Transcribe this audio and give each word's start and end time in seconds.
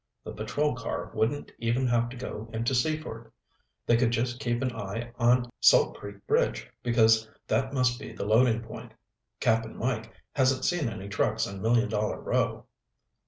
The 0.23 0.31
patrol 0.33 0.73
car 0.75 1.11
wouldn't 1.13 1.51
even 1.59 1.85
have 1.85 2.09
to 2.09 2.17
go 2.17 2.49
into 2.51 2.73
Seaford. 2.73 3.31
They 3.85 3.97
could 3.97 4.09
just 4.09 4.39
keep 4.39 4.63
an 4.63 4.71
eye 4.75 5.11
on 5.19 5.47
Salt 5.59 5.95
Creek 5.99 6.25
Bridge, 6.25 6.67
because 6.81 7.29
that 7.45 7.71
must 7.71 7.99
be 7.99 8.11
the 8.11 8.25
loading 8.25 8.61
point. 8.63 8.95
Cap'n 9.41 9.77
Mike 9.77 10.11
hasn't 10.33 10.65
seen 10.65 10.89
any 10.89 11.07
trucks 11.07 11.45
on 11.45 11.61
Million 11.61 11.87
Dollar 11.89 12.19
Row." 12.19 12.65